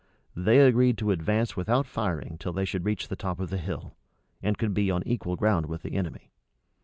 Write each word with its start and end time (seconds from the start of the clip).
They 0.35 0.61
agreed 0.61 0.97
to 0.97 1.11
advance 1.11 1.55
without 1.55 1.85
firing 1.85 2.37
till 2.39 2.53
they 2.53 2.65
should 2.65 2.85
reach 2.85 3.07
the 3.07 3.15
top 3.15 3.39
of 3.39 3.51
the 3.51 3.59
hill, 3.59 3.95
and 4.41 4.57
could 4.57 4.73
be 4.73 4.89
on 4.89 5.07
equal 5.07 5.35
ground 5.35 5.67
with 5.67 5.83
the 5.83 5.93
enemy. 5.93 6.31